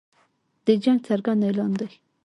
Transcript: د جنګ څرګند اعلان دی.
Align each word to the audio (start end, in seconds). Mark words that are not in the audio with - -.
د 0.65 0.67
جنګ 0.83 0.99
څرګند 1.07 1.41
اعلان 1.47 1.71
دی. 1.79 1.89